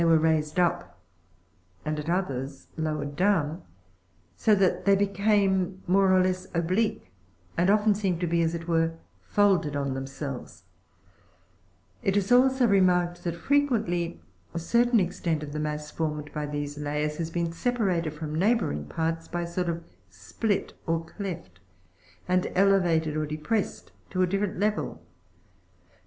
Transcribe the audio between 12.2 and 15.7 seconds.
also remarked that frequently a certain extent of the